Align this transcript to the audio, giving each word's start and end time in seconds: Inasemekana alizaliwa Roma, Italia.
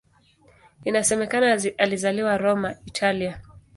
Inasemekana 0.85 1.55
alizaliwa 1.77 2.37
Roma, 2.37 2.73
Italia. 2.85 3.41